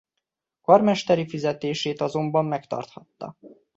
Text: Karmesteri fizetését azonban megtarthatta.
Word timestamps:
Karmesteri 0.61 1.25
fizetését 1.27 2.01
azonban 2.01 2.45
megtarthatta. 2.45 3.37